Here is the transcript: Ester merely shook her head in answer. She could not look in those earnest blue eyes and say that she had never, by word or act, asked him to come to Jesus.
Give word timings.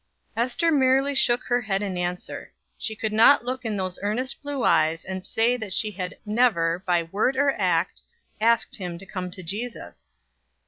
Ester 0.35 0.71
merely 0.71 1.13
shook 1.13 1.43
her 1.43 1.61
head 1.61 1.83
in 1.83 1.95
answer. 1.95 2.51
She 2.75 2.95
could 2.95 3.13
not 3.13 3.45
look 3.45 3.63
in 3.65 3.77
those 3.77 3.99
earnest 4.01 4.41
blue 4.41 4.63
eyes 4.63 5.05
and 5.05 5.23
say 5.23 5.57
that 5.57 5.73
she 5.73 5.91
had 5.91 6.17
never, 6.25 6.81
by 6.87 7.03
word 7.03 7.37
or 7.37 7.51
act, 7.51 8.01
asked 8.41 8.77
him 8.77 8.97
to 8.97 9.05
come 9.05 9.29
to 9.29 9.43
Jesus. 9.43 10.09